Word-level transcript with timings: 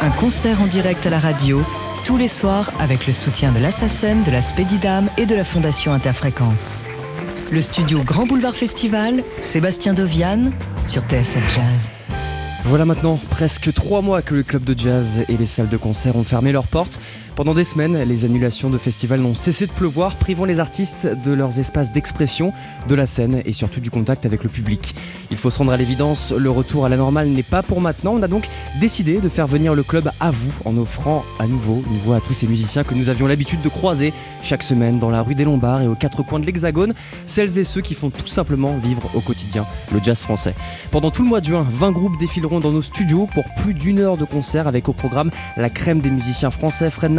Un 0.00 0.10
concert 0.12 0.62
en 0.62 0.66
direct 0.66 1.04
à 1.06 1.10
la 1.10 1.18
radio, 1.18 1.60
tous 2.06 2.16
les 2.16 2.28
soirs 2.28 2.72
avec 2.80 3.06
le 3.06 3.12
soutien 3.12 3.52
de 3.52 3.58
l'Assassin, 3.58 4.16
de 4.24 4.30
la 4.30 4.40
Spédidam 4.40 5.08
et 5.18 5.26
de 5.26 5.34
la 5.34 5.44
Fondation 5.44 5.92
Interfréquence. 5.92 6.84
Le 7.52 7.60
studio 7.60 8.02
Grand 8.02 8.24
Boulevard 8.24 8.56
Festival, 8.56 9.22
Sébastien 9.40 9.92
Dovian 9.92 10.50
sur 10.86 11.02
TSF 11.02 11.54
Jazz. 11.54 12.04
Voilà 12.64 12.86
maintenant 12.86 13.18
presque 13.30 13.72
trois 13.74 14.00
mois 14.00 14.22
que 14.22 14.34
le 14.34 14.42
club 14.42 14.64
de 14.64 14.78
jazz 14.78 15.24
et 15.28 15.36
les 15.36 15.46
salles 15.46 15.68
de 15.68 15.76
concert 15.76 16.16
ont 16.16 16.24
fermé 16.24 16.52
leurs 16.52 16.66
portes. 16.66 17.00
Pendant 17.38 17.54
des 17.54 17.62
semaines, 17.62 17.96
les 18.02 18.24
annulations 18.24 18.68
de 18.68 18.78
festivals 18.78 19.20
n'ont 19.20 19.36
cessé 19.36 19.68
de 19.68 19.70
pleuvoir, 19.70 20.16
privant 20.16 20.44
les 20.44 20.58
artistes 20.58 21.06
de 21.06 21.30
leurs 21.30 21.60
espaces 21.60 21.92
d'expression, 21.92 22.52
de 22.88 22.96
la 22.96 23.06
scène 23.06 23.42
et 23.44 23.52
surtout 23.52 23.78
du 23.78 23.92
contact 23.92 24.26
avec 24.26 24.42
le 24.42 24.48
public. 24.48 24.96
Il 25.30 25.36
faut 25.36 25.48
se 25.48 25.58
rendre 25.58 25.70
à 25.70 25.76
l'évidence, 25.76 26.32
le 26.32 26.50
retour 26.50 26.84
à 26.84 26.88
la 26.88 26.96
normale 26.96 27.28
n'est 27.28 27.44
pas 27.44 27.62
pour 27.62 27.80
maintenant. 27.80 28.14
On 28.14 28.22
a 28.24 28.26
donc 28.26 28.48
décidé 28.80 29.20
de 29.20 29.28
faire 29.28 29.46
venir 29.46 29.76
le 29.76 29.84
club 29.84 30.10
à 30.18 30.32
vous 30.32 30.52
en 30.64 30.76
offrant 30.76 31.24
à 31.38 31.46
nouveau 31.46 31.80
une 31.88 31.98
voix 31.98 32.16
à 32.16 32.20
tous 32.20 32.32
ces 32.32 32.48
musiciens 32.48 32.82
que 32.82 32.94
nous 32.94 33.08
avions 33.08 33.28
l'habitude 33.28 33.62
de 33.62 33.68
croiser 33.68 34.12
chaque 34.42 34.64
semaine 34.64 34.98
dans 34.98 35.10
la 35.10 35.22
rue 35.22 35.36
des 35.36 35.44
Lombards 35.44 35.82
et 35.82 35.86
aux 35.86 35.94
quatre 35.94 36.24
coins 36.24 36.40
de 36.40 36.46
l'Hexagone, 36.46 36.92
celles 37.28 37.56
et 37.56 37.62
ceux 37.62 37.82
qui 37.82 37.94
font 37.94 38.10
tout 38.10 38.26
simplement 38.26 38.76
vivre 38.78 39.08
au 39.14 39.20
quotidien 39.20 39.64
le 39.92 40.00
jazz 40.02 40.22
français. 40.22 40.54
Pendant 40.90 41.12
tout 41.12 41.22
le 41.22 41.28
mois 41.28 41.40
de 41.40 41.46
juin, 41.46 41.64
20 41.70 41.92
groupes 41.92 42.18
défileront 42.18 42.58
dans 42.58 42.72
nos 42.72 42.82
studios 42.82 43.28
pour 43.32 43.44
plus 43.62 43.74
d'une 43.74 44.00
heure 44.00 44.16
de 44.16 44.24
concert 44.24 44.66
avec 44.66 44.88
au 44.88 44.92
programme 44.92 45.30
la 45.56 45.70
crème 45.70 46.00
des 46.00 46.10
musiciens 46.10 46.50
français, 46.50 46.90
Fred 46.90 47.12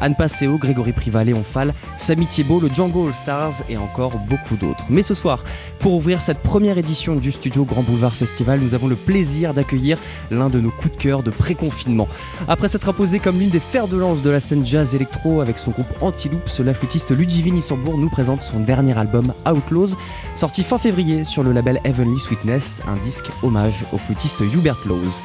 Anne 0.00 0.14
Passeo, 0.14 0.58
Grégory 0.58 0.92
Privat, 0.92 1.24
Léon 1.24 1.42
Fall, 1.42 1.72
Samy 1.98 2.26
Thiebaud, 2.26 2.60
le 2.60 2.68
Django 2.68 3.08
All 3.08 3.14
Stars 3.14 3.54
et 3.68 3.76
encore 3.76 4.18
beaucoup 4.28 4.56
d'autres. 4.56 4.84
Mais 4.90 5.02
ce 5.02 5.14
soir, 5.14 5.44
pour 5.78 5.94
ouvrir 5.94 6.20
cette 6.20 6.38
première 6.38 6.78
édition 6.78 7.14
du 7.14 7.32
studio 7.32 7.64
Grand 7.64 7.82
Boulevard 7.82 8.12
Festival, 8.12 8.60
nous 8.60 8.74
avons 8.74 8.88
le 8.88 8.96
plaisir 8.96 9.54
d'accueillir 9.54 9.98
l'un 10.30 10.48
de 10.48 10.60
nos 10.60 10.70
coups 10.70 10.96
de 10.96 11.02
cœur 11.02 11.22
de 11.22 11.30
pré-confinement. 11.30 12.08
Après 12.48 12.68
s'être 12.68 12.88
imposé 12.88 13.18
comme 13.18 13.38
l'une 13.38 13.50
des 13.50 13.60
fers 13.60 13.88
de 13.88 13.96
lance 13.96 14.22
de 14.22 14.30
la 14.30 14.40
scène 14.40 14.66
jazz 14.66 14.94
électro 14.94 15.40
avec 15.40 15.58
son 15.58 15.70
groupe 15.70 15.86
Antiloops, 16.00 16.60
la 16.60 16.74
flûtiste 16.74 17.10
Ludivine 17.16 17.58
Issambourg 17.58 17.98
nous 17.98 18.10
présente 18.10 18.42
son 18.42 18.60
dernier 18.60 18.96
album 18.98 19.32
Outlaws, 19.46 19.96
sorti 20.34 20.62
fin 20.62 20.78
février 20.78 21.24
sur 21.24 21.42
le 21.42 21.52
label 21.52 21.80
Heavenly 21.84 22.18
Sweetness, 22.18 22.82
un 22.88 22.96
disque 23.04 23.30
hommage 23.42 23.84
au 23.92 23.98
flûtiste 23.98 24.40
Hubert 24.40 24.78
Laws. 24.86 25.20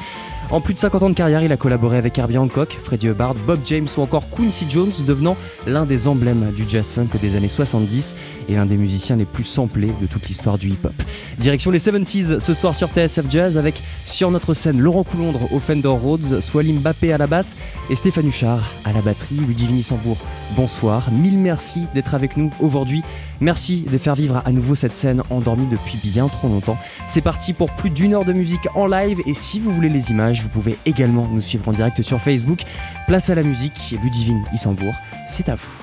En 0.52 0.60
plus 0.60 0.74
de 0.74 0.78
50 0.78 1.02
ans 1.02 1.08
de 1.08 1.14
carrière, 1.14 1.42
il 1.42 1.50
a 1.50 1.56
collaboré 1.56 1.96
avec 1.96 2.18
Herbie 2.18 2.36
Hancock, 2.36 2.76
Freddie 2.82 3.06
Hubbard, 3.06 3.34
Bob 3.34 3.60
James 3.64 3.88
ou 3.96 4.02
encore 4.02 4.28
Quincy 4.28 4.66
Jones, 4.68 4.92
devenant 5.06 5.34
l'un 5.66 5.86
des 5.86 6.06
emblèmes 6.06 6.52
du 6.52 6.68
jazz 6.68 6.92
funk 6.92 7.08
des 7.22 7.36
années 7.36 7.48
70 7.48 8.14
et 8.50 8.56
l'un 8.56 8.66
des 8.66 8.76
musiciens 8.76 9.16
les 9.16 9.24
plus 9.24 9.44
samplés 9.44 9.92
de 10.02 10.06
toute 10.06 10.28
l'histoire 10.28 10.58
du 10.58 10.68
hip-hop. 10.68 10.92
Direction 11.38 11.70
les 11.70 11.78
70s 11.78 12.40
ce 12.40 12.52
soir 12.52 12.74
sur 12.74 12.88
TSF 12.88 13.30
Jazz 13.30 13.56
avec 13.56 13.82
sur 14.04 14.30
notre 14.30 14.52
scène 14.52 14.78
Laurent 14.78 15.04
Coulondre 15.04 15.50
au 15.54 15.58
Fender 15.58 15.88
Rhodes, 15.88 16.42
Swalim 16.42 16.80
Mbappé 16.80 17.14
à 17.14 17.18
la 17.18 17.26
basse 17.26 17.56
et 17.88 17.96
Stéphane 17.96 18.28
Huchard 18.28 18.70
à 18.84 18.92
la 18.92 19.00
batterie. 19.00 19.36
Ludivine 19.36 19.82
Sambourg, 19.82 20.18
bonsoir. 20.54 21.10
Mille 21.12 21.38
merci 21.38 21.86
d'être 21.94 22.14
avec 22.14 22.36
nous 22.36 22.50
aujourd'hui. 22.60 23.02
Merci 23.40 23.84
de 23.90 23.98
faire 23.98 24.14
vivre 24.14 24.42
à 24.44 24.52
nouveau 24.52 24.74
cette 24.74 24.94
scène 24.94 25.22
endormie 25.30 25.66
depuis 25.66 25.98
bien 26.04 26.28
trop 26.28 26.46
longtemps. 26.46 26.76
C'est 27.08 27.22
parti 27.22 27.54
pour 27.54 27.72
plus 27.72 27.90
d'une 27.90 28.14
heure 28.14 28.24
de 28.24 28.32
musique 28.32 28.68
en 28.74 28.86
live 28.86 29.18
et 29.26 29.34
si 29.34 29.58
vous 29.58 29.70
voulez 29.70 29.88
les 29.88 30.10
images, 30.10 30.41
vous 30.42 30.48
pouvez 30.48 30.76
également 30.86 31.28
nous 31.28 31.40
suivre 31.40 31.68
en 31.68 31.72
direct 31.72 32.02
sur 32.02 32.20
Facebook. 32.20 32.62
Place 33.06 33.30
à 33.30 33.34
la 33.34 33.42
musique, 33.42 33.94
Ludivine 34.02 34.42
Issambourg, 34.52 34.94
c'est 35.28 35.48
à 35.48 35.54
vous. 35.54 35.81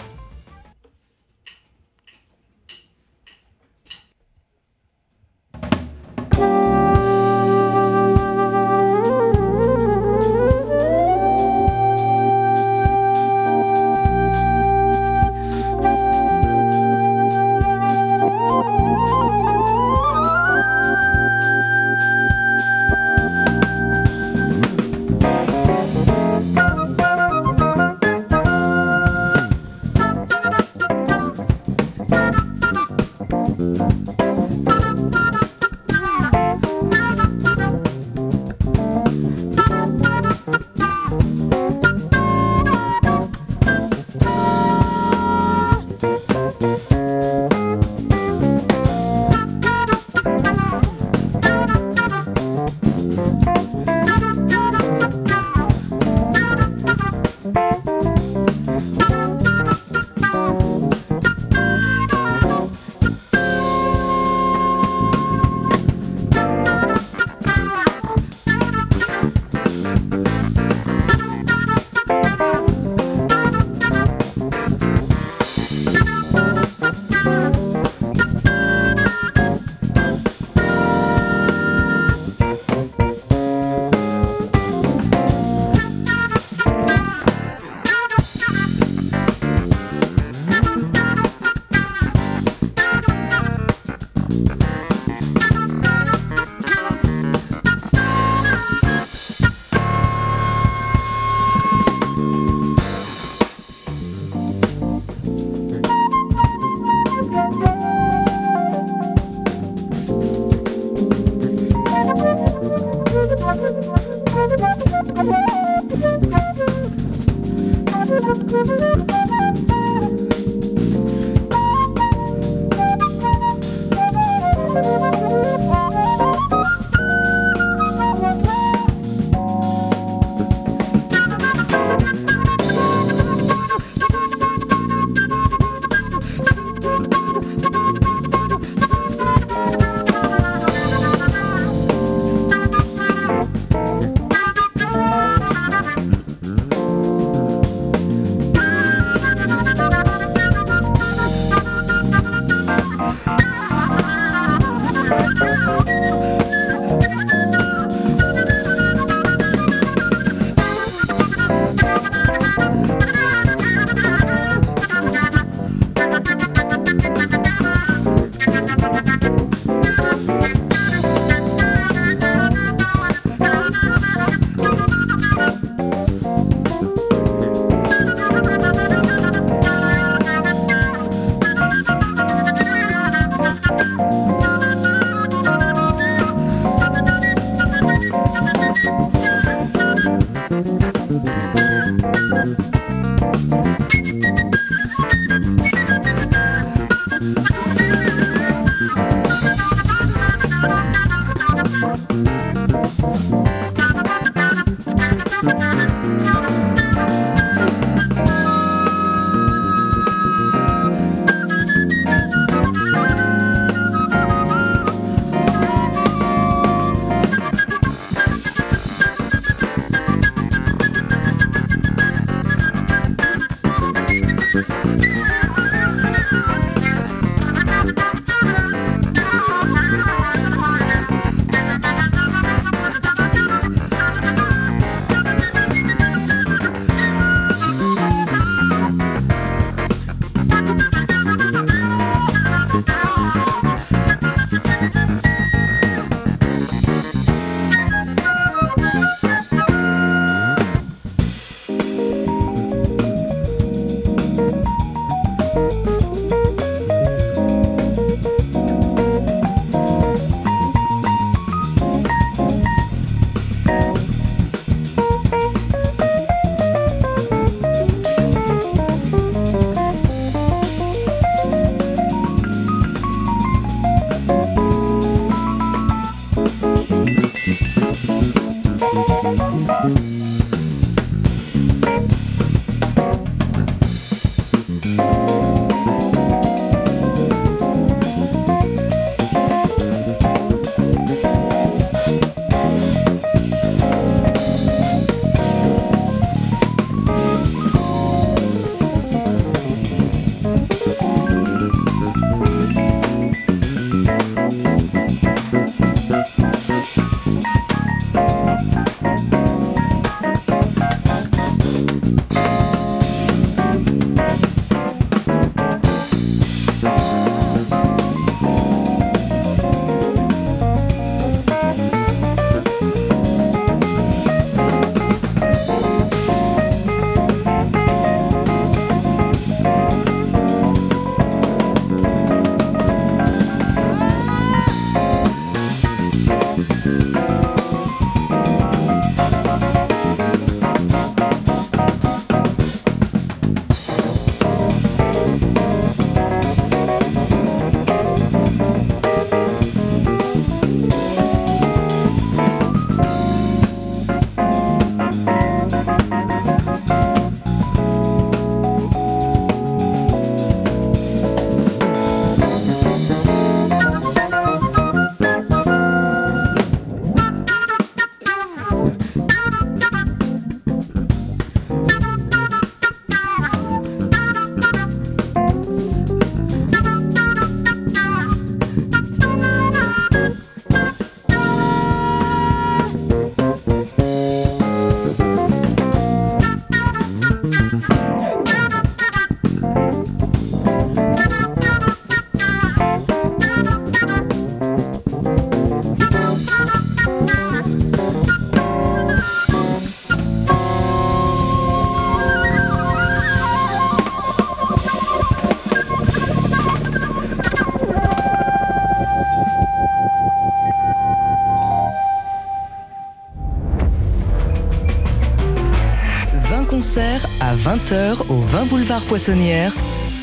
20h 417.60 418.22
au 418.30 418.40
20 418.40 418.66
boulevard 418.70 419.02
Poissonnière, 419.04 419.74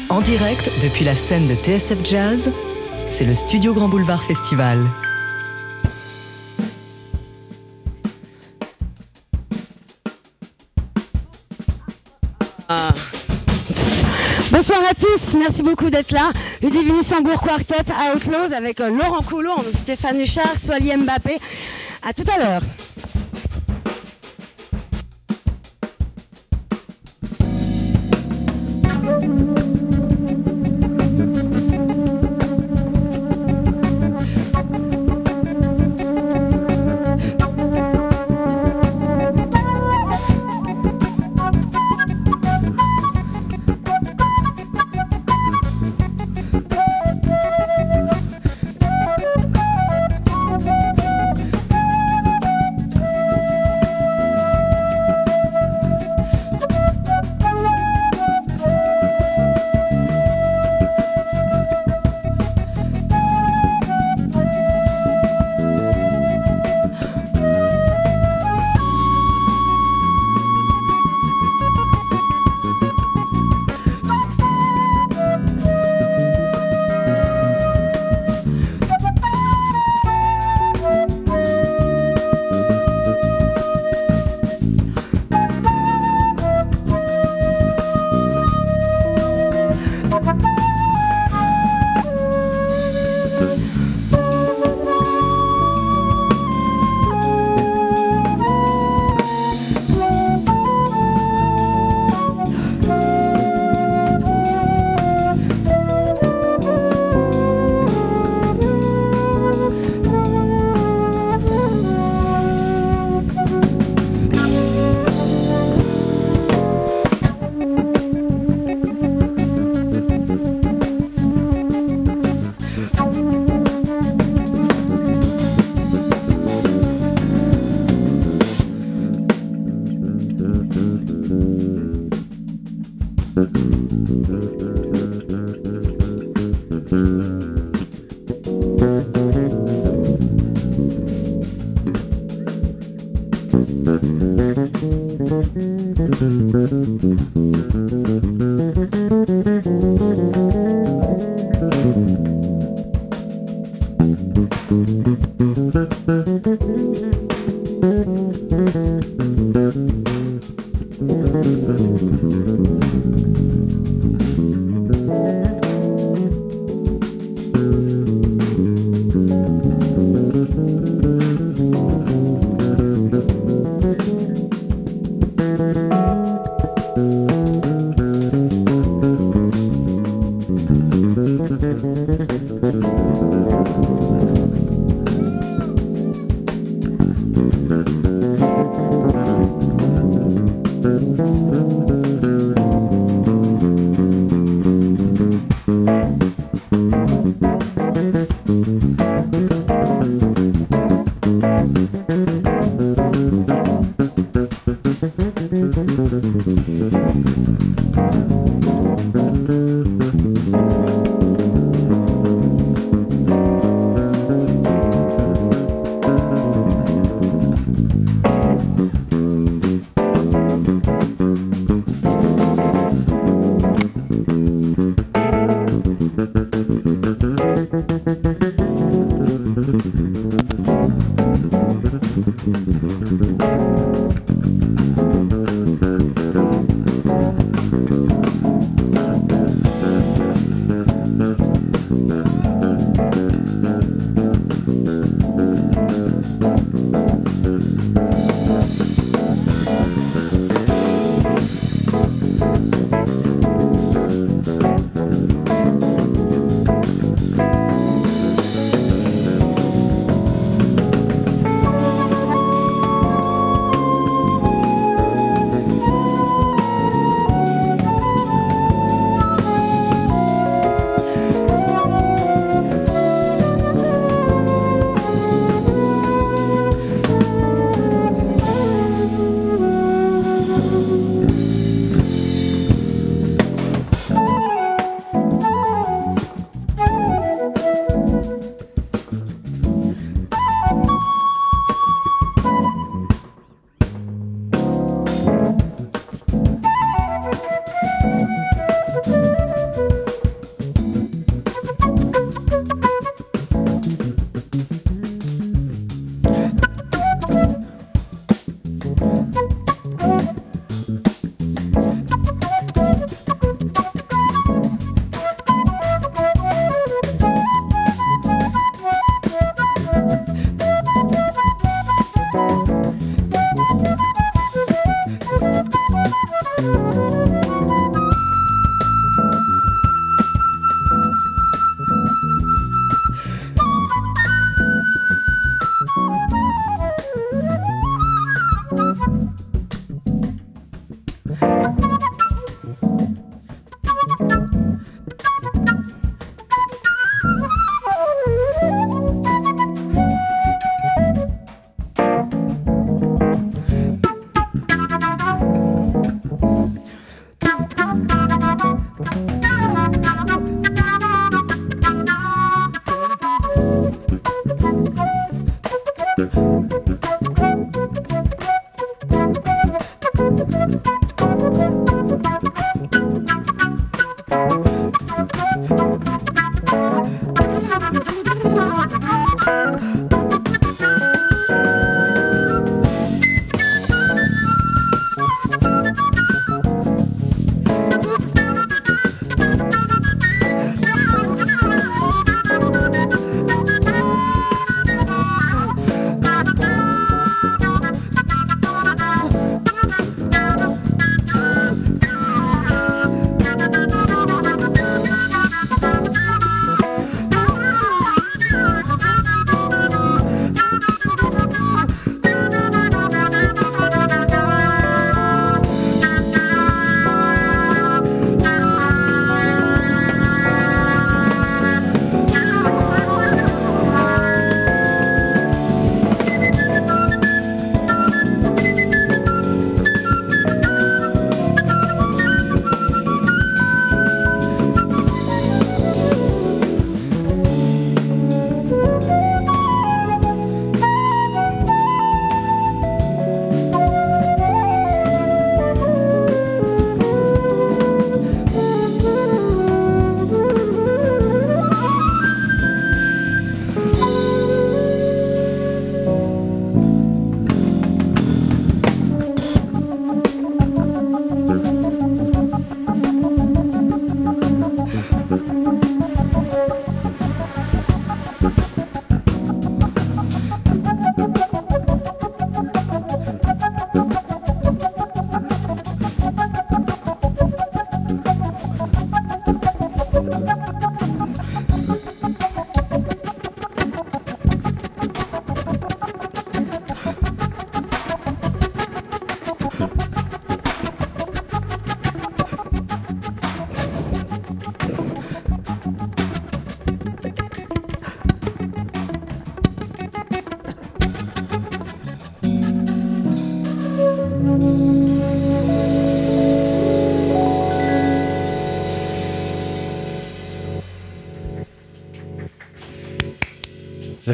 en 0.09 0.23
direct 0.23 0.71
depuis 0.83 1.05
la 1.05 1.15
scène 1.15 1.47
de 1.47 1.55
TSF 1.55 1.99
Jazz. 2.03 2.51
C'est 3.11 3.27
le 3.27 3.35
Studio 3.35 3.75
Grand 3.75 3.89
Boulevard 3.89 4.23
Festival. 4.23 4.79
Ah. 12.71 12.95
Bonsoir 14.51 14.81
à 14.91 14.95
tous, 14.95 15.35
merci 15.35 15.63
beaucoup 15.63 15.91
d'être 15.91 16.13
là. 16.13 16.33
Le 16.63 16.71
Quartet 17.39 17.93
à 17.93 18.17
Outlaws 18.17 18.55
avec 18.57 18.81
euh, 18.81 18.89
Laurent 18.89 19.21
Coulon, 19.23 19.57
Stéphane 19.75 20.21
Huchard, 20.23 20.59
Soali 20.59 20.97
Mbappé. 20.97 21.39
À 22.03 22.15
tout 22.15 22.25
à 22.35 22.39
l'heure. 22.39 22.63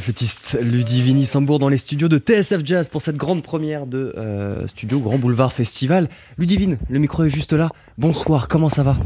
La 0.03 0.07
flûtiste 0.07 0.59
Ludivini 0.61 1.27
dans 1.61 1.69
les 1.69 1.79
studios 1.79 2.09
de 2.09 2.19
TSF 2.19 2.63
Jazz 2.65 2.89
pour 2.89 3.01
cette 3.01 3.17
grande 3.17 3.45
première 3.45 3.87
de 3.87 4.13
euh, 4.17 4.52
Studio 4.67 5.01
Grand 5.01 5.19
Boulevard 5.19 5.53
Festival. 5.53 6.09
Ludivine, 6.39 6.79
le 6.89 6.99
micro 6.99 7.25
est 7.25 7.31
juste 7.31 7.53
là. 7.53 7.69
Bonsoir, 7.99 8.49
comment 8.49 8.69
ça 8.69 8.83
va? 8.83 8.97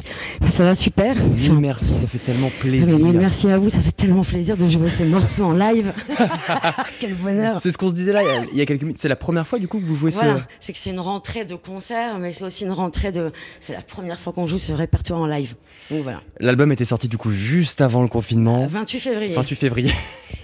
Bah, 0.40 0.50
Ça 0.50 0.64
va 0.64 0.74
super. 0.74 1.16
Merci, 1.60 1.94
ça 1.94 2.06
fait 2.06 2.18
tellement 2.18 2.50
plaisir. 2.60 2.98
merci 3.12 3.50
à 3.50 3.58
vous, 3.58 3.68
ça 3.68 3.80
fait 3.80 3.92
tellement 3.92 4.22
plaisir 4.22 4.56
de 4.56 4.68
jouer 4.68 4.90
ces 4.90 5.04
morceaux 5.04 5.44
en 5.44 5.52
live. 5.52 5.92
Quel 7.00 7.14
bonheur. 7.14 7.58
C'est 7.58 7.70
ce 7.70 7.78
qu'on 7.78 7.90
se 7.90 7.94
disait 7.94 8.12
là 8.12 8.22
il 8.52 8.56
y 8.56 8.60
a 8.60 8.66
quelques 8.66 8.82
minutes. 8.82 8.98
C'est 9.00 9.08
la 9.08 9.16
première 9.16 9.46
fois 9.46 9.58
du 9.58 9.68
coup 9.68 9.78
que 9.78 9.84
vous 9.84 9.96
jouez 9.96 10.10
voilà. 10.10 10.44
C'est 10.60 10.72
que 10.72 10.78
c'est 10.78 10.90
une 10.90 11.00
rentrée 11.00 11.44
de 11.44 11.54
concert, 11.54 12.18
mais 12.18 12.32
c'est 12.32 12.44
aussi 12.44 12.64
une 12.64 12.72
rentrée 12.72 13.12
de. 13.12 13.32
C'est 13.60 13.72
la 13.72 13.82
première 13.82 14.18
fois 14.20 14.32
qu'on 14.32 14.46
joue 14.46 14.58
ce 14.58 14.72
répertoire 14.72 15.20
en 15.20 15.26
live. 15.26 15.54
Donc 15.90 16.02
voilà. 16.02 16.20
L'album 16.40 16.72
était 16.72 16.84
sorti 16.84 17.08
du 17.08 17.18
coup 17.18 17.30
juste 17.30 17.80
avant 17.80 18.02
le 18.02 18.08
confinement. 18.08 18.66
28 18.66 18.98
février. 19.00 19.34
28 19.34 19.56
février. 19.56 19.92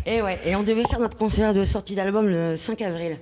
Et 0.06 0.20
ouais, 0.22 0.38
et 0.44 0.56
on 0.56 0.62
devait 0.62 0.84
faire 0.84 1.00
notre 1.00 1.16
concert 1.16 1.54
de 1.54 1.64
sortie 1.64 1.94
d'album 1.94 2.26
le 2.28 2.56
5 2.56 2.80
avril. 2.82 3.18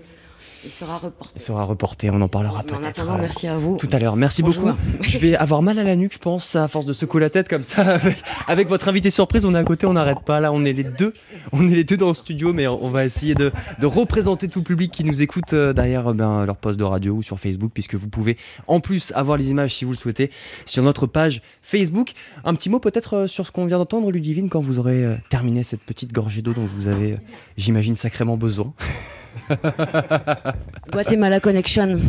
Il 0.62 0.70
sera 0.70 0.98
reporté. 0.98 1.32
Il 1.36 1.40
sera 1.40 1.64
reporté, 1.64 2.10
on 2.10 2.20
en 2.20 2.28
parlera 2.28 2.62
peut-être. 2.62 2.80
En 2.80 2.84
attendant, 2.84 3.14
euh, 3.14 3.20
merci 3.20 3.46
à 3.46 3.56
vous. 3.56 3.76
Tout 3.78 3.88
à 3.92 3.98
l'heure, 3.98 4.16
merci 4.16 4.42
beaucoup. 4.42 4.70
je 5.00 5.18
vais 5.18 5.34
avoir 5.34 5.62
mal 5.62 5.78
à 5.78 5.84
la 5.84 5.96
nuque, 5.96 6.12
je 6.12 6.18
pense, 6.18 6.54
à 6.54 6.68
force 6.68 6.84
de 6.84 6.92
secouer 6.92 7.20
la 7.20 7.30
tête 7.30 7.48
comme 7.48 7.64
ça. 7.64 7.98
Avec, 8.46 8.68
votre 8.68 8.88
invité 8.88 9.10
surprise, 9.10 9.46
on 9.46 9.54
est 9.54 9.58
à 9.58 9.64
côté, 9.64 9.86
on 9.86 9.94
n'arrête 9.94 10.20
pas. 10.20 10.40
Là, 10.40 10.52
on 10.52 10.64
est 10.64 10.74
les 10.74 10.84
deux. 10.84 11.14
On 11.52 11.66
est 11.66 11.74
les 11.74 11.84
deux 11.84 11.96
dans 11.96 12.08
le 12.08 12.14
studio, 12.14 12.52
mais 12.52 12.66
on 12.66 12.90
va 12.90 13.04
essayer 13.06 13.34
de, 13.34 13.50
représenter 13.82 14.48
tout 14.48 14.60
le 14.60 14.64
public 14.64 14.92
qui 14.92 15.04
nous 15.04 15.22
écoute 15.22 15.52
euh, 15.52 15.72
derrière 15.72 16.08
euh, 16.08 16.14
ben, 16.14 16.44
leur 16.44 16.56
poste 16.56 16.78
de 16.78 16.84
radio 16.84 17.14
ou 17.14 17.22
sur 17.22 17.40
Facebook, 17.40 17.70
puisque 17.72 17.94
vous 17.94 18.08
pouvez 18.08 18.36
en 18.66 18.80
plus 18.80 19.12
avoir 19.14 19.38
les 19.38 19.50
images 19.50 19.74
si 19.74 19.84
vous 19.84 19.92
le 19.92 19.96
souhaitez 19.96 20.30
sur 20.66 20.82
notre 20.82 21.06
page 21.06 21.40
Facebook. 21.62 22.12
Un 22.44 22.54
petit 22.54 22.68
mot 22.68 22.80
peut-être 22.80 23.26
sur 23.26 23.46
ce 23.46 23.50
qu'on 23.50 23.64
vient 23.64 23.78
d'entendre, 23.78 24.10
Ludivine, 24.10 24.50
quand 24.50 24.60
vous 24.60 24.78
aurez 24.78 25.18
terminé 25.30 25.62
cette 25.62 25.80
petite 25.80 26.12
gorgée 26.12 26.42
d'eau 26.42 26.52
dont 26.52 26.66
vous 26.66 26.88
avez, 26.88 27.18
j'imagine, 27.56 27.96
sacrément 27.96 28.36
besoin. 28.36 28.72
Guatemala 30.92 31.40
Connection. 31.40 32.00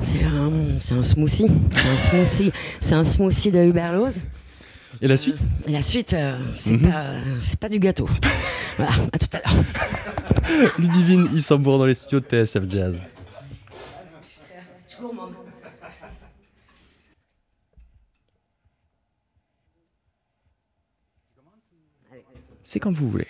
C'est 0.00 0.22
un, 0.22 1.02
smoothie. 1.02 1.48
C'est 1.74 1.88
un 1.88 1.96
smoothie. 1.96 2.52
C'est 2.80 2.94
un 2.94 3.04
smoothie 3.04 3.50
de 3.50 3.64
Huberlose. 3.64 4.16
Et 5.00 5.08
la 5.08 5.16
suite 5.16 5.44
Et 5.66 5.72
la 5.72 5.82
suite, 5.82 6.14
euh, 6.14 6.38
c'est, 6.56 6.72
mhm. 6.72 6.90
pas, 6.90 7.04
c'est 7.40 7.58
pas 7.58 7.68
du 7.68 7.78
gâteau. 7.78 8.08
voilà, 8.76 8.92
à 9.12 9.18
tout 9.18 9.28
à 9.32 9.38
l'heure. 9.38 10.70
Ludivine 10.78 11.28
Issambourg 11.34 11.78
dans 11.78 11.86
les 11.86 11.94
studios 11.94 12.20
de 12.20 12.26
TSF 12.26 12.62
Jazz. 12.68 13.06
C'est 22.62 22.80
comme 22.80 22.94
vous 22.94 23.08
voulez. 23.08 23.28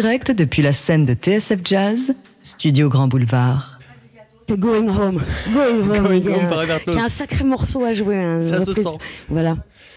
Direct 0.00 0.30
depuis 0.30 0.62
la 0.62 0.72
scène 0.72 1.04
de 1.04 1.12
TSF 1.12 1.58
Jazz, 1.64 2.14
Studio 2.38 2.88
Grand 2.88 3.08
Boulevard. 3.08 3.77
C'est 4.48 4.58
Going 4.58 4.88
Home. 4.88 5.20
Going 5.52 5.80
Home. 5.90 6.02
Going 6.22 6.26
Home 6.34 6.44
un- 6.44 6.48
par 6.48 6.62
Herbert 6.62 6.84
qui 6.84 6.90
est 6.90 7.00
un 7.00 7.08
sacré 7.08 7.44
morceau 7.44 7.84
à 7.84 7.92
jouer. 7.94 8.16
hein, 8.16 8.40
Ça 8.40 8.60
se 8.60 8.72
sent. 8.72 8.88
Voilà. 9.28 9.56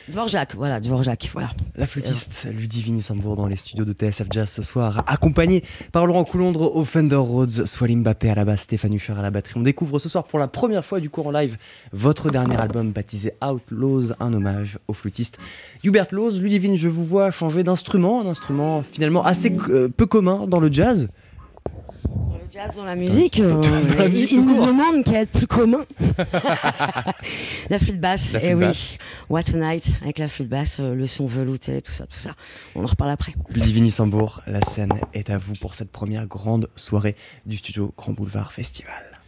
Dvorak, 0.09 0.55
voilà, 0.55 0.79
Dvorak, 0.81 1.29
voilà. 1.31 1.51
La 1.75 1.85
flûtiste 1.85 2.47
Ludivine 2.51 3.01
Sambour 3.01 3.37
dans 3.37 3.45
les 3.45 3.55
studios 3.55 3.85
de 3.85 3.93
TSF 3.93 4.27
Jazz 4.31 4.49
ce 4.49 4.61
soir, 4.61 5.03
accompagnée 5.07 5.63
par 5.93 6.05
Laurent 6.05 6.25
Coulondre 6.25 6.75
au 6.75 6.83
Fender 6.83 7.15
Rhodes, 7.15 7.65
Swalim 7.65 8.01
Mbappé 8.01 8.29
à 8.29 8.35
la 8.35 8.43
basse, 8.43 8.61
Stéphane 8.63 8.93
Hucher 8.93 9.13
à 9.17 9.21
la 9.21 9.29
batterie. 9.29 9.53
On 9.57 9.61
découvre 9.61 9.99
ce 9.99 10.09
soir 10.09 10.25
pour 10.25 10.39
la 10.39 10.47
première 10.47 10.83
fois 10.83 10.99
du 10.99 11.09
cours 11.09 11.27
en 11.27 11.31
live 11.31 11.55
votre 11.93 12.29
dernier 12.29 12.57
album 12.57 12.91
baptisé 12.91 13.33
Outlaws, 13.47 14.11
un 14.19 14.33
hommage 14.33 14.79
au 14.89 14.93
flûtiste 14.93 15.37
Hubert 15.83 16.07
Laws. 16.11 16.39
Ludivine, 16.41 16.75
je 16.75 16.89
vous 16.89 17.05
vois 17.05 17.31
changer 17.31 17.63
d'instrument, 17.63 18.21
un 18.21 18.27
instrument 18.27 18.83
finalement 18.83 19.23
assez 19.23 19.55
euh, 19.69 19.87
peu 19.87 20.07
commun 20.07 20.45
dans 20.47 20.59
le 20.59 20.69
jazz. 20.71 21.07
Jazz, 22.51 22.75
dans 22.75 22.83
la 22.83 22.95
musique, 22.95 23.41
Dans- 23.41 23.59
dans 23.59 23.67
euh, 23.67 23.95
la 23.97 24.09
musique 24.09 24.31
il, 24.31 24.43
nous 24.43 24.55
court. 24.55 24.67
demande 24.67 25.03
qu'à 25.05 25.21
être 25.21 25.31
plus 25.31 25.47
commun. 25.47 25.85
la 27.69 27.79
flûte 27.79 27.99
basse, 28.01 28.33
et 28.33 28.39
flûte 28.39 28.53
oui. 28.55 28.59
basse. 28.59 28.97
What 29.29 29.43
a 29.53 29.57
Night 29.57 29.91
avec 30.01 30.19
la 30.19 30.27
flûte 30.27 30.49
basse, 30.49 30.79
euh, 30.81 30.93
le 30.93 31.07
son 31.07 31.27
velouté, 31.27 31.81
tout 31.81 31.93
ça, 31.93 32.05
tout 32.07 32.19
ça. 32.19 32.35
On 32.75 32.83
en 32.83 32.87
reparle 32.87 33.11
après. 33.11 33.33
Ludivine 33.49 33.89
Sambour, 33.89 34.41
la 34.47 34.61
scène 34.61 34.91
est 35.13 35.29
à 35.29 35.37
vous 35.37 35.53
pour 35.61 35.75
cette 35.75 35.91
première 35.91 36.25
grande 36.27 36.69
soirée 36.75 37.15
du 37.45 37.55
studio 37.57 37.93
Grand 37.97 38.11
Boulevard 38.11 38.51
Festival. 38.51 39.21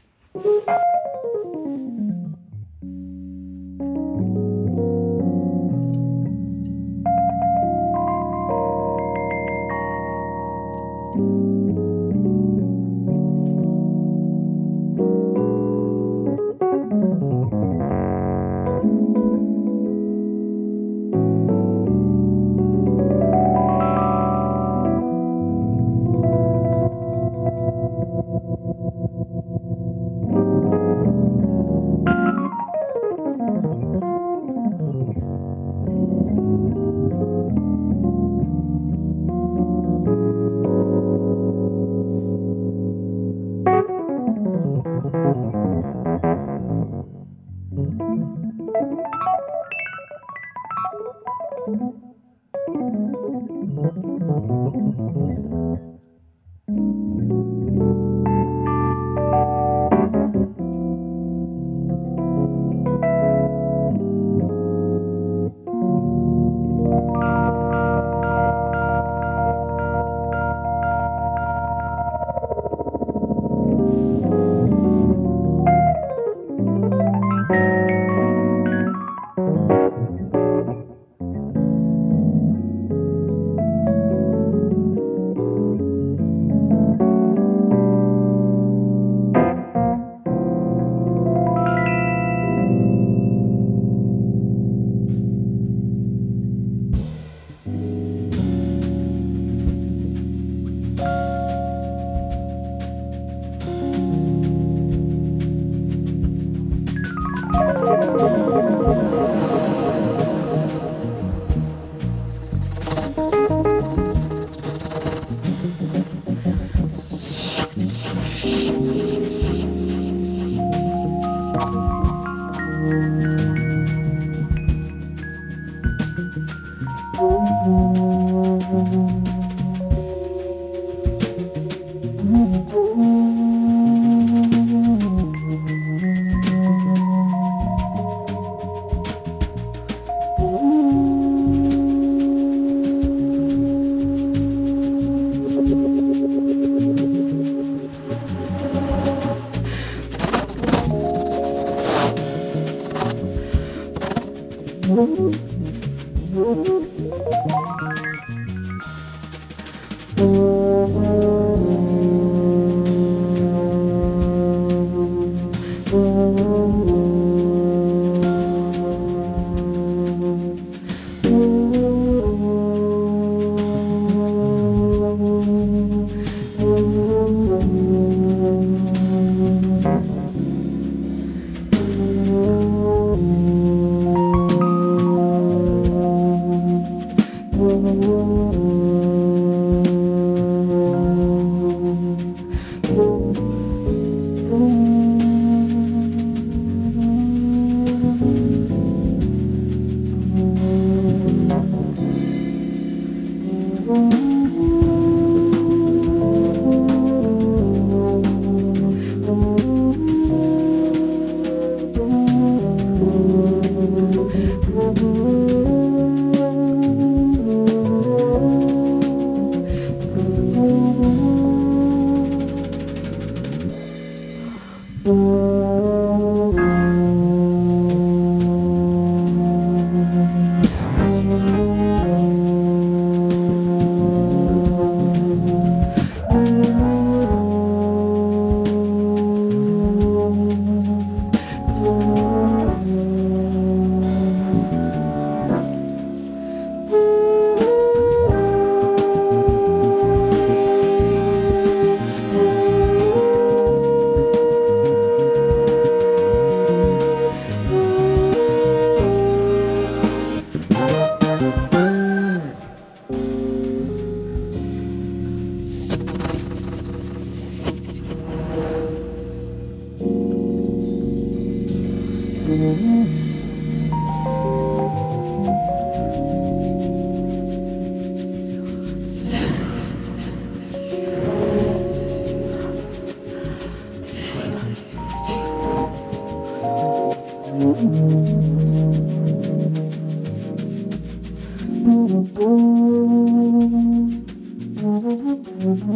Thank 295.75 295.88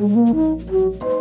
you. 0.00 1.17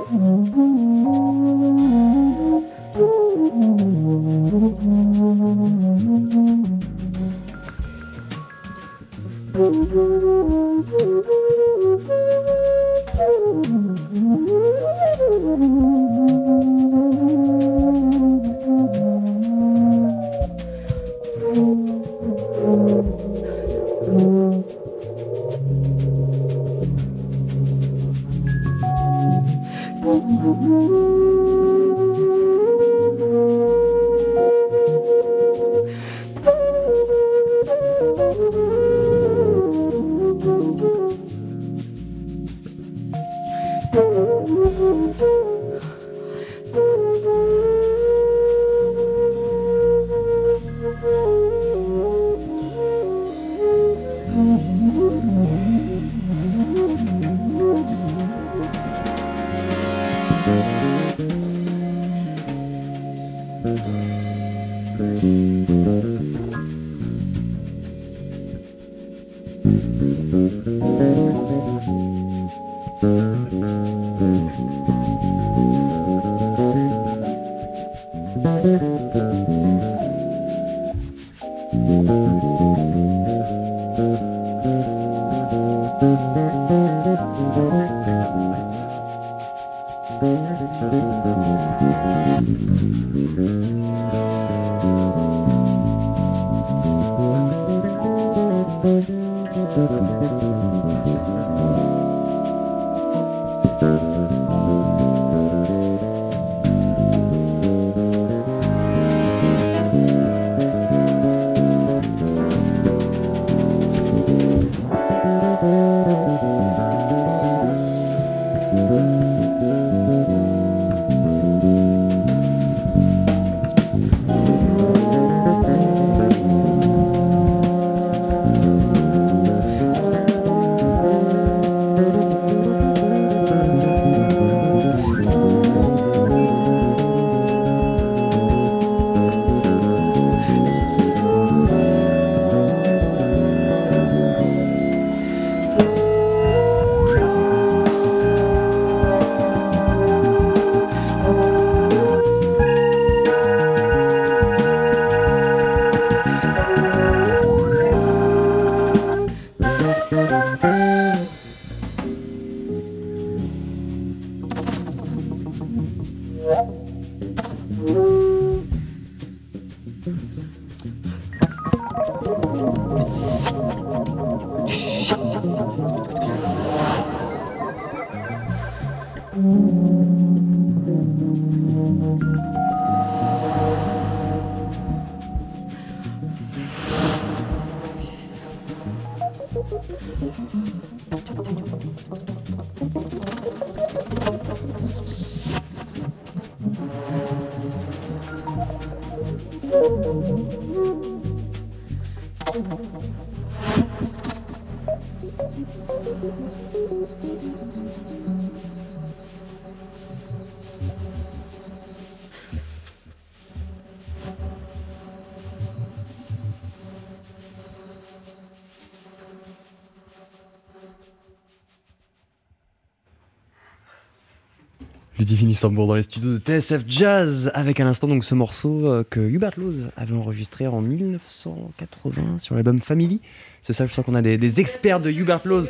Ludivine 225.19 225.49
Istanbul 225.49 225.87
dans 225.87 225.95
les 225.95 226.03
studios 226.03 226.37
de 226.37 226.37
TSF 226.37 226.83
Jazz 226.87 227.51
avec 227.55 227.79
à 227.79 227.83
l'instant 227.83 228.07
donc 228.07 228.23
ce 228.23 228.35
morceau 228.35 228.85
euh, 228.85 229.03
que 229.09 229.19
Hubert 229.19 229.53
Laws 229.57 229.89
avait 229.95 230.15
enregistré 230.15 230.67
en 230.67 230.79
1980 230.81 232.37
sur 232.37 232.53
l'album 232.53 232.79
Family. 232.79 233.19
C'est 233.63 233.73
ça, 233.73 233.87
je 233.87 233.93
sens 233.93 234.05
qu'on 234.05 234.13
a 234.13 234.21
des, 234.21 234.37
des, 234.37 234.59
experts 234.59 234.99
de 234.99 235.09
Hubert 235.09 235.41
Laws. 235.45 235.65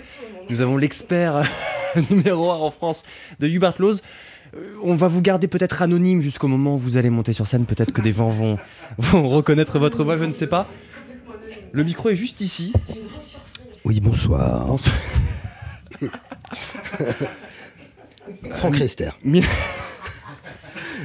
Nous 0.49 0.59
avons 0.59 0.75
l'expert 0.75 1.43
numéro 2.09 2.51
1 2.51 2.55
en 2.55 2.71
France 2.71 3.03
de 3.39 3.47
Hubert 3.47 3.75
Laws. 3.79 4.01
Euh, 4.53 4.59
on 4.83 4.95
va 4.95 5.07
vous 5.07 5.21
garder 5.21 5.47
peut-être 5.47 5.81
anonyme 5.81 6.19
jusqu'au 6.21 6.49
moment 6.49 6.75
où 6.75 6.79
vous 6.79 6.97
allez 6.97 7.09
monter 7.09 7.31
sur 7.31 7.47
scène. 7.47 7.65
Peut-être 7.65 7.93
que 7.93 8.01
des 8.01 8.11
gens 8.11 8.29
vont, 8.29 8.57
vont 8.97 9.29
reconnaître 9.29 9.79
votre 9.79 10.03
voix, 10.03 10.17
je 10.17 10.25
ne 10.25 10.33
sais 10.33 10.47
pas. 10.47 10.67
Le 11.71 11.85
micro 11.85 12.09
est 12.09 12.17
juste 12.17 12.41
ici. 12.41 12.73
Oui, 13.85 14.01
bonsoir. 14.01 14.67
Bonsoir. 14.67 14.95
Franck 18.51 18.75
Rester. 18.77 19.09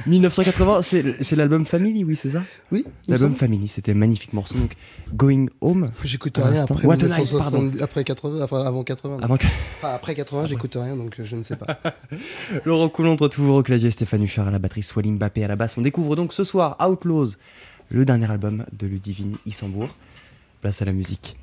1980, 0.07 0.81
c'est 1.21 1.35
l'album 1.35 1.65
Family, 1.65 2.03
oui, 2.03 2.15
c'est 2.15 2.31
ça 2.31 2.41
Oui. 2.71 2.85
L'album 3.07 3.35
Family, 3.35 3.67
c'était 3.67 3.91
un 3.91 3.95
magnifique 3.95 4.33
morceau. 4.33 4.55
Donc, 4.55 4.73
Going 5.13 5.47
Home. 5.61 5.89
J'écoute 6.03 6.39
rien 6.41 6.63
après, 6.63 6.85
What 6.85 7.03
a 7.03 7.07
night, 7.07 7.37
pardon. 7.37 7.71
après 7.81 8.03
80, 8.03 8.41
enfin 8.43 8.65
avant 8.65 8.83
80. 8.83 9.19
Avant... 9.21 9.35
Enfin, 9.35 9.93
après 9.93 10.15
80, 10.15 10.47
j'écoute 10.47 10.75
rien, 10.75 10.95
donc 10.95 11.15
je 11.21 11.35
ne 11.35 11.43
sais 11.43 11.55
pas. 11.55 11.79
Laurent 12.65 12.89
Coulon, 12.89 13.15
toujours 13.15 13.57
au 13.57 13.63
clavier, 13.63 13.91
Stéphane 13.91 14.23
Huchard 14.23 14.47
à 14.47 14.51
la 14.51 14.59
batterie, 14.59 14.83
Swalim 14.83 15.17
Mbappé 15.17 15.43
à 15.43 15.47
la 15.47 15.55
basse. 15.55 15.77
On 15.77 15.81
découvre 15.81 16.15
donc 16.15 16.33
ce 16.33 16.43
soir 16.43 16.77
Outlaws, 16.85 17.31
le 17.89 18.05
dernier 18.05 18.29
album 18.29 18.65
de 18.77 18.87
Ludivine 18.87 19.37
Issambourg. 19.45 19.95
Place 20.61 20.81
à 20.81 20.85
la 20.85 20.93
musique. 20.93 21.35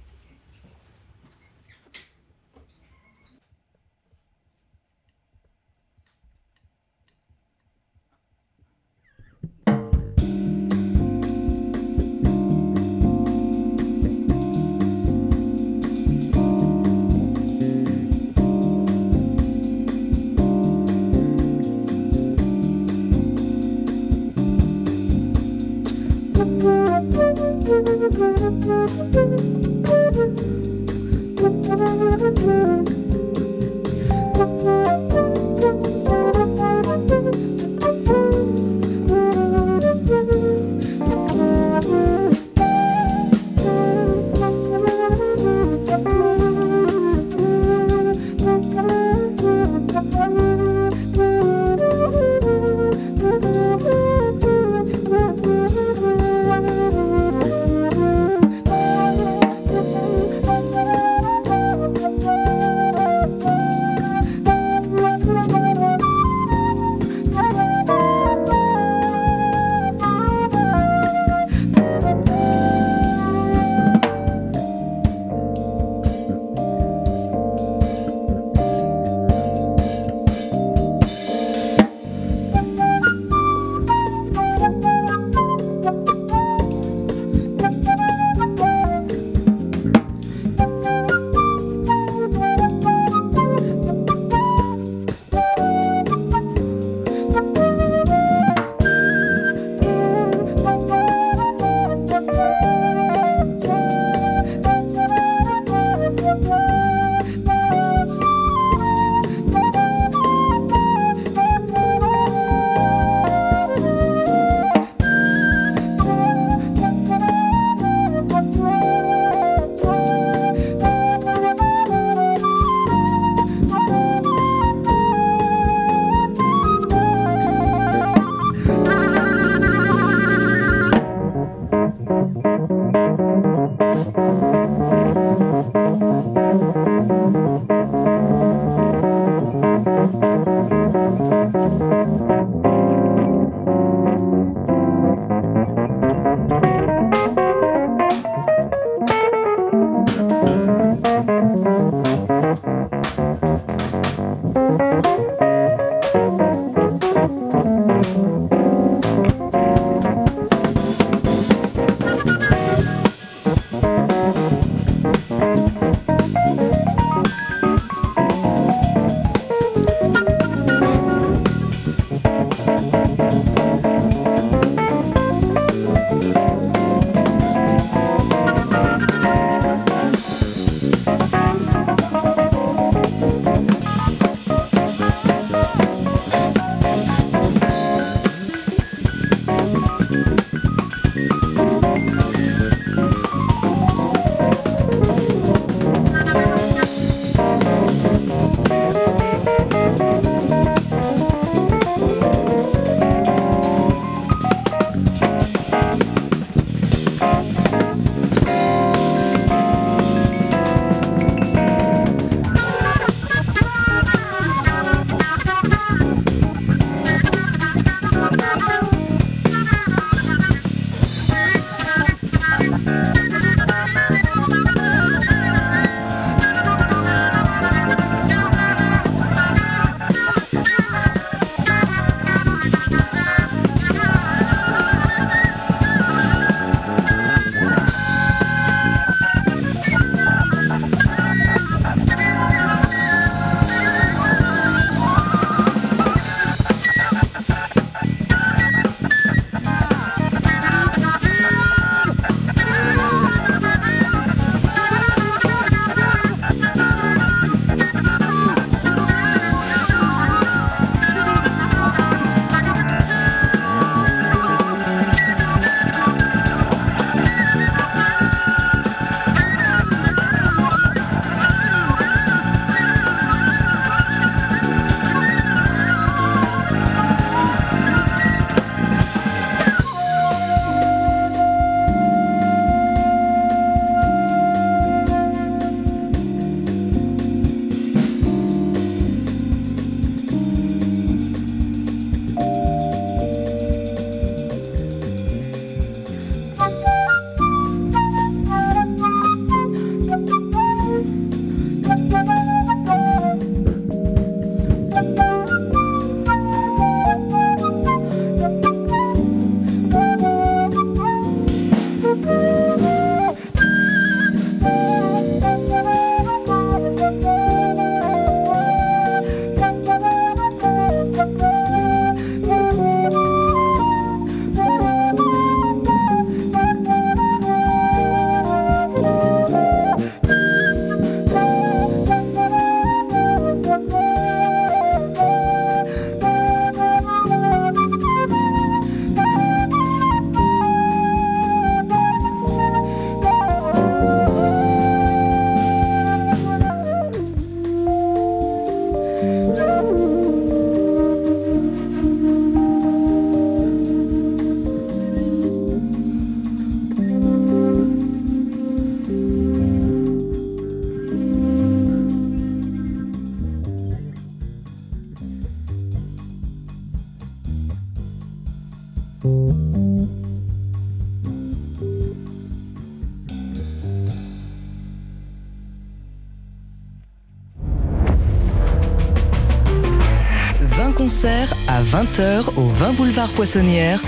20h 382.21 382.59
au 382.59 382.67
20 382.67 382.93
boulevard 382.97 383.31
Poissonnière, 383.31 383.99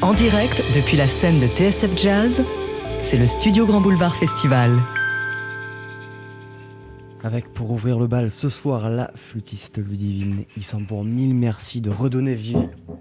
en 0.00 0.14
direct 0.14 0.64
depuis 0.74 0.96
la 0.96 1.06
scène 1.06 1.38
de 1.38 1.46
TSF 1.46 1.96
Jazz. 1.96 2.44
C'est 3.04 3.16
le 3.16 3.26
Studio 3.26 3.66
Grand 3.66 3.80
Boulevard 3.80 4.16
Festival. 4.16 4.68
Avec 7.22 7.52
pour 7.54 7.70
ouvrir 7.70 8.00
le 8.00 8.08
bal 8.08 8.32
ce 8.32 8.48
soir 8.48 8.90
la 8.90 9.12
flûtiste 9.14 9.78
Ludivine 9.78 10.44
Issambourg. 10.56 11.04
Mille 11.04 11.36
merci 11.36 11.80
de 11.80 11.90
redonner 11.90 12.34
vie 12.34 12.56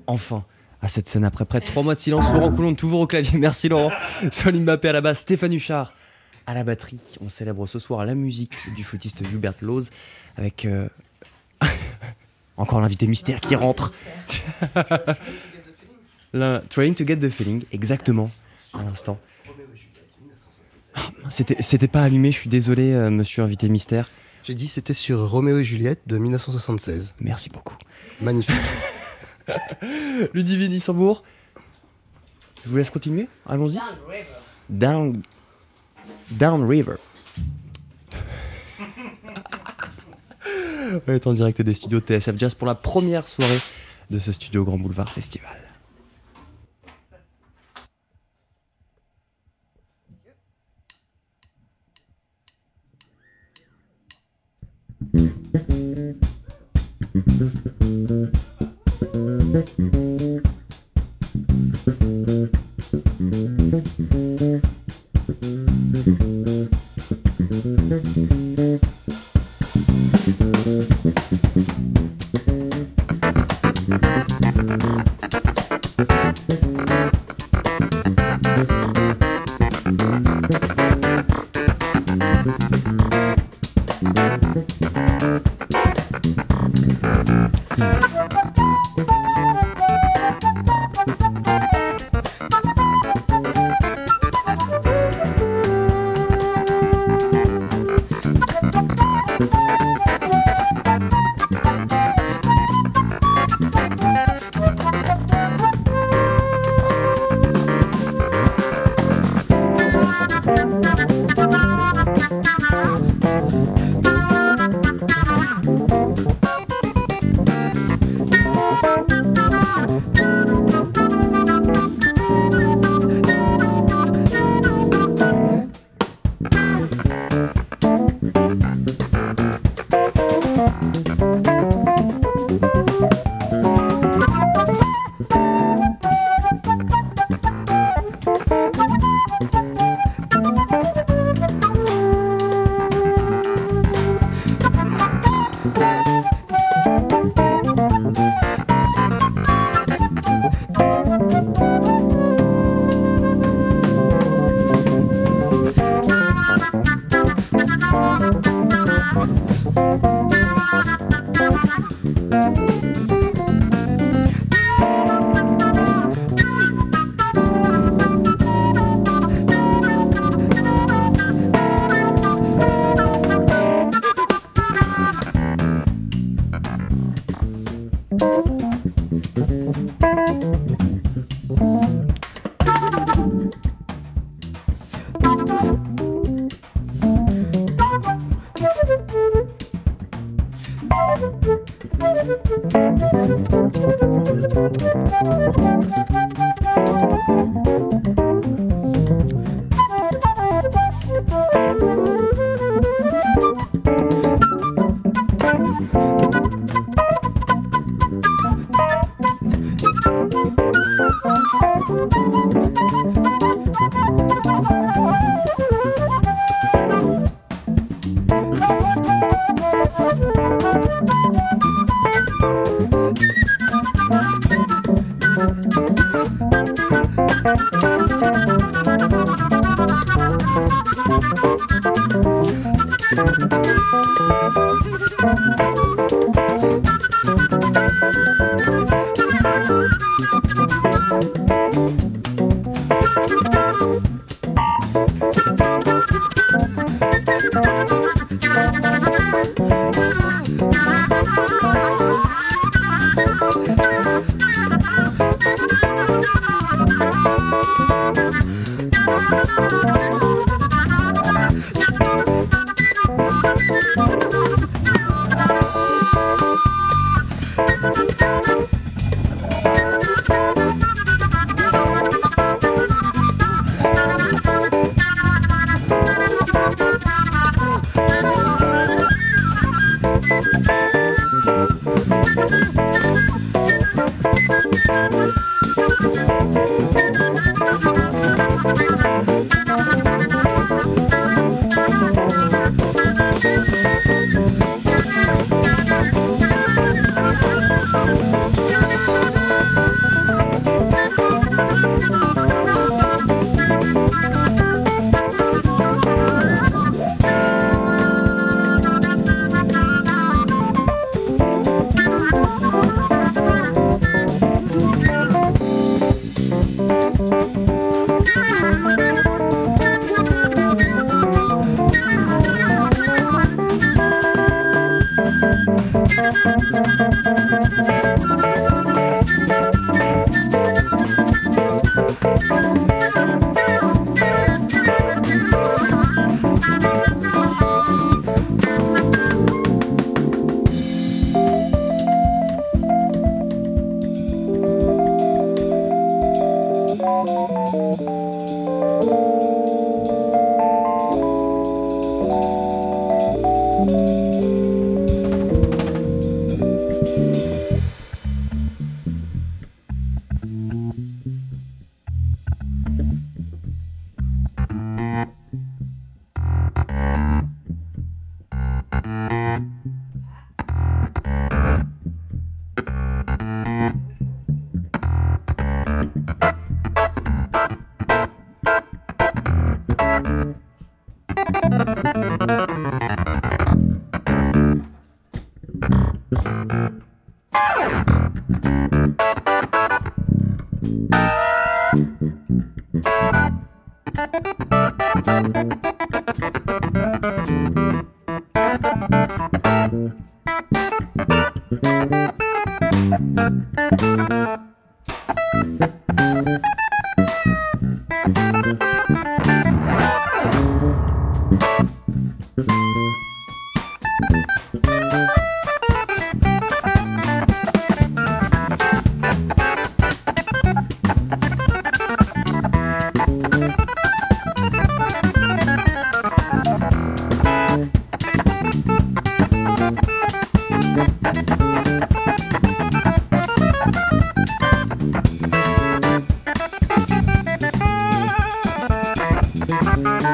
enfin 0.06 0.46
à 0.84 0.88
cette 0.88 1.08
scène 1.08 1.24
après 1.24 1.46
près 1.46 1.60
de 1.60 1.66
trois 1.66 1.82
mois 1.82 1.96
de 1.96 2.00
silence. 2.00 2.32
Laurent 2.32 2.52
Coulon 2.52 2.76
toujours 2.76 3.00
au 3.00 3.08
clavier. 3.08 3.40
Merci 3.40 3.68
Laurent. 3.68 3.92
Solim 4.32 4.64
Mbappé 4.64 4.90
à 4.90 4.92
la 4.92 5.02
basse, 5.02 5.22
Stéphane 5.22 5.54
Huchard 5.54 5.96
à 6.46 6.54
la 6.54 6.64
batterie. 6.64 7.18
On 7.20 7.30
célèbre 7.30 7.66
ce 7.66 7.80
soir 7.80 8.06
la 8.06 8.14
musique 8.14 8.54
du 8.76 8.84
flûtiste 8.84 9.24
Hubert 9.34 9.56
Lose 9.62 9.90
avec 10.38 10.66
euh, 10.66 10.88
encore 12.62 12.80
l'invité 12.82 13.08
mystère 13.08 13.42
qui 13.42 13.56
rentre. 13.56 13.92
Trying 16.70 16.96
to 16.96 17.06
get 17.06 17.18
the 17.18 17.30
feeling, 17.30 17.64
exactement, 17.72 18.32
à 18.74 18.84
l'instant. 18.84 19.20
Ah, 20.96 21.10
c'était 21.30 21.88
pas 21.88 22.04
allumé, 22.04 22.32
je 22.32 22.38
suis 22.38 22.50
désolé, 22.50 22.94
euh, 22.94 23.10
monsieur 23.10 23.44
invité 23.44 23.70
mystère. 23.70 24.10
J'ai 24.44 24.54
dit 24.56 24.68
c'était 24.68 24.94
sur 24.94 25.30
Roméo 25.30 25.60
et 25.60 25.64
Juliette 25.64 26.02
de 26.08 26.18
1976. 26.18 27.16
Merci 27.20 27.50
beaucoup. 27.50 27.76
Magnifique. 28.22 28.56
Ludivine 30.34 30.74
Issambourg. 30.74 31.24
Je 32.64 32.70
vous 32.70 32.78
laisse 32.78 32.90
continuer, 32.90 33.28
allons-y. 33.48 33.80
Down 34.70 35.22
Down 36.32 36.64
River. 36.66 36.96
On 41.08 41.14
est 41.14 41.28
en 41.28 41.34
direct 41.34 41.62
des 41.62 41.74
studios 41.74 42.00
TSF 42.00 42.38
Jazz 42.38 42.54
pour 42.54 42.68
la 42.68 42.76
première 42.76 43.28
soirée 43.28 43.60
de 44.10 44.20
ce 44.20 44.32
studio 44.32 44.64
Grand 44.66 44.78
Boulevard 44.78 45.10
Festival. 45.10 45.58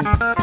Bye. 0.02 0.34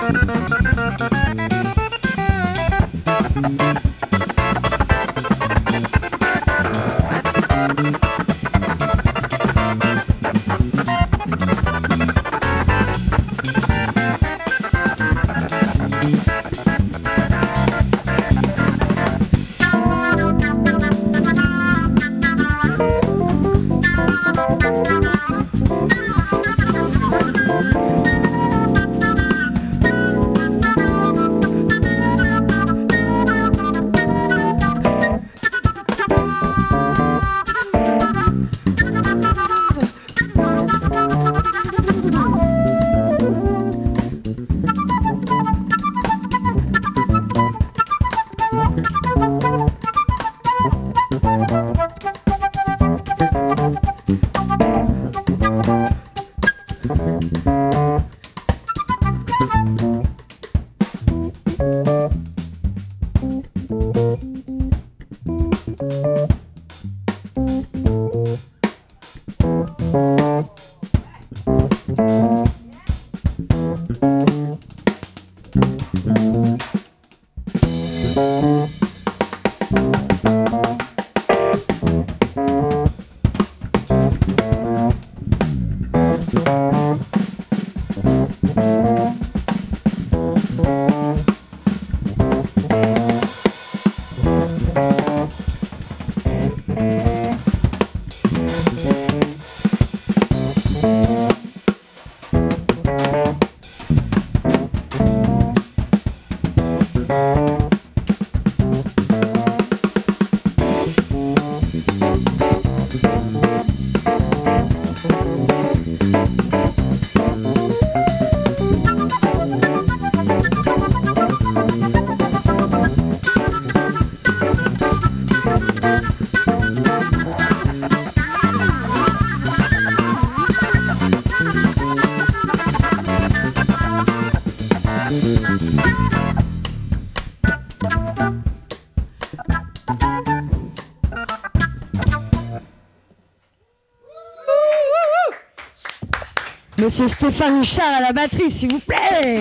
Monsieur 146.85 147.07
Stéphane 147.07 147.61
Richard 147.61 147.95
à 147.97 147.99
la 147.99 148.13
batterie, 148.13 148.51
s'il 148.51 148.71
vous 148.71 148.79
plaît. 148.79 149.39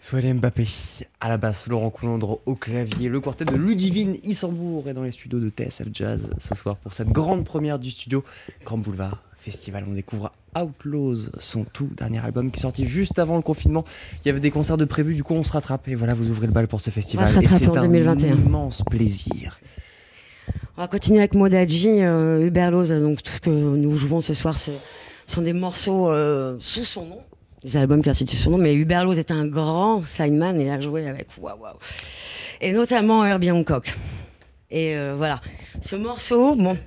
Soyez 0.00 0.34
Mbappé 0.34 0.66
à 1.20 1.28
la 1.28 1.36
basse, 1.36 1.68
Laurent 1.68 1.90
Coulondre 1.90 2.40
au 2.44 2.56
clavier, 2.56 3.08
le 3.08 3.20
quartet 3.20 3.44
de 3.44 3.54
Ludivine 3.54 4.16
Issembourg 4.24 4.88
est 4.88 4.94
dans 4.94 5.04
les 5.04 5.12
studios 5.12 5.38
de 5.38 5.48
TSF 5.48 5.86
Jazz 5.92 6.28
ce 6.38 6.56
soir 6.56 6.74
pour 6.74 6.92
cette 6.92 7.10
grande 7.10 7.44
première 7.44 7.78
du 7.78 7.92
studio 7.92 8.24
Grand 8.64 8.78
Boulevard 8.78 9.22
Festival. 9.40 9.84
On 9.88 9.92
découvre 9.92 10.32
Outlaws, 10.60 11.30
son 11.38 11.62
tout 11.62 11.88
dernier 11.96 12.18
album 12.18 12.50
qui 12.50 12.58
est 12.58 12.62
sorti 12.62 12.84
juste 12.84 13.20
avant 13.20 13.36
le 13.36 13.42
confinement. 13.42 13.84
Il 14.24 14.26
y 14.26 14.30
avait 14.32 14.40
des 14.40 14.50
concerts 14.50 14.76
de 14.76 14.84
prévus, 14.84 15.14
du 15.14 15.22
coup 15.22 15.34
on 15.34 15.44
se 15.44 15.52
rattrape 15.52 15.86
et 15.86 15.94
voilà, 15.94 16.14
vous 16.14 16.30
ouvrez 16.30 16.48
le 16.48 16.52
bal 16.52 16.66
pour 16.66 16.80
ce 16.80 16.90
festival. 16.90 17.26
On 17.28 17.32
va 17.32 17.32
se 17.32 17.48
rattraper 17.48 17.78
en 17.78 17.82
2021. 17.82 18.32
un 18.32 18.36
immense 18.36 18.82
plaisir. 18.82 19.60
On 20.76 20.82
va 20.82 20.88
continuer 20.88 21.18
avec 21.18 21.34
Modaji, 21.34 22.02
euh. 22.02 22.50
Donc 23.00 23.22
tout 23.22 23.32
ce 23.32 23.40
que 23.40 23.50
nous 23.50 23.96
jouons 23.96 24.20
ce 24.20 24.34
soir, 24.34 24.58
ce 24.58 24.70
sont 25.26 25.42
des 25.42 25.52
morceaux 25.52 26.08
euh, 26.08 26.56
sous 26.60 26.84
son 26.84 27.06
nom. 27.06 27.20
des 27.64 27.76
albums 27.76 28.02
qui 28.02 28.10
instituent 28.10 28.36
son 28.36 28.52
nom, 28.52 28.58
mais 28.58 28.74
Hubert 28.74 29.04
Lose 29.04 29.18
est 29.18 29.30
un 29.30 29.46
grand 29.46 30.06
signman 30.06 30.60
et 30.60 30.66
il 30.66 30.70
a 30.70 30.80
joué 30.80 31.08
avec 31.08 31.28
waouh 31.40 31.60
waouh. 31.60 31.76
Et 32.60 32.72
notamment 32.72 33.24
Herbie 33.24 33.50
Hancock. 33.50 33.94
Et 34.70 34.96
euh, 34.96 35.14
voilà. 35.16 35.40
Ce 35.80 35.96
morceau, 35.96 36.54
bon, 36.54 36.78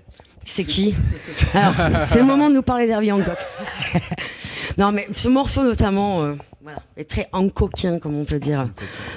c'est 0.45 0.63
qui? 0.63 0.95
C'est 1.31 2.19
le 2.19 2.25
moment 2.25 2.49
de 2.49 2.55
nous 2.55 2.61
parler 2.61 2.87
d'Herbie 2.87 3.11
Hancock. 3.11 3.37
non, 4.77 4.91
mais 4.91 5.07
ce 5.11 5.27
morceau 5.27 5.63
notamment. 5.63 6.35
Voilà, 6.63 6.81
est 6.95 7.09
très 7.09 7.27
hancockien, 7.31 7.97
comme 7.97 8.15
on 8.15 8.25
peut 8.25 8.39
dire, 8.39 8.69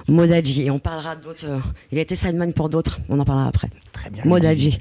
Modaji. 0.08 0.62
Et 0.62 0.70
on 0.70 0.78
parlera 0.78 1.14
d'autres. 1.14 1.46
Euh, 1.46 1.60
il 1.92 1.98
a 1.98 2.00
été 2.00 2.16
sideman 2.16 2.52
pour 2.54 2.70
d'autres, 2.70 3.00
on 3.08 3.18
en 3.20 3.24
parlera 3.24 3.48
après. 3.48 3.68
Très 3.92 4.08
bien. 4.08 4.24
Modaji. 4.24 4.78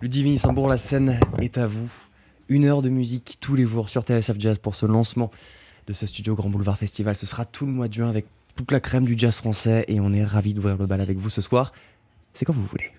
Ludivine 0.00 0.38
Sambour, 0.38 0.68
la 0.68 0.78
scène 0.78 1.20
est 1.38 1.58
à 1.58 1.66
vous. 1.66 1.92
Une 2.48 2.64
heure 2.64 2.82
de 2.82 2.88
musique 2.88 3.36
tous 3.40 3.54
les 3.54 3.66
jours 3.66 3.88
sur 3.88 4.02
TSF 4.02 4.36
Jazz 4.38 4.58
pour 4.58 4.74
ce 4.74 4.86
lancement 4.86 5.30
de 5.86 5.92
ce 5.92 6.06
studio 6.06 6.34
Grand 6.34 6.48
Boulevard 6.48 6.78
Festival. 6.78 7.14
Ce 7.14 7.26
sera 7.26 7.44
tout 7.44 7.66
le 7.66 7.72
mois 7.72 7.88
de 7.88 7.94
juin 7.94 8.08
avec 8.08 8.26
toute 8.56 8.72
la 8.72 8.80
crème 8.80 9.04
du 9.04 9.14
jazz 9.16 9.34
français 9.34 9.84
et 9.88 10.00
on 10.00 10.12
est 10.12 10.24
ravis 10.24 10.54
d'ouvrir 10.54 10.76
le 10.76 10.86
bal 10.86 11.00
avec 11.00 11.18
vous 11.18 11.30
ce 11.30 11.40
soir. 11.40 11.72
C'est 12.34 12.44
quand 12.44 12.52
vous 12.52 12.64
voulez. 12.64 12.90